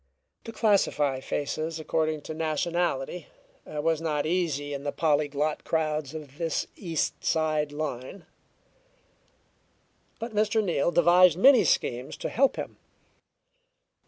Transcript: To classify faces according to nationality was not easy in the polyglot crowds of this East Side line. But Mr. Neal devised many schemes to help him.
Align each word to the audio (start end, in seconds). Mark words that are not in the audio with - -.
To 0.45 0.51
classify 0.51 1.19
faces 1.19 1.79
according 1.79 2.21
to 2.21 2.33
nationality 2.33 3.27
was 3.67 4.01
not 4.01 4.25
easy 4.25 4.73
in 4.73 4.83
the 4.83 4.91
polyglot 4.91 5.63
crowds 5.63 6.15
of 6.15 6.39
this 6.39 6.65
East 6.75 7.23
Side 7.23 7.71
line. 7.71 8.25
But 10.17 10.33
Mr. 10.33 10.63
Neal 10.63 10.89
devised 10.89 11.37
many 11.37 11.63
schemes 11.63 12.17
to 12.17 12.29
help 12.29 12.55
him. 12.55 12.77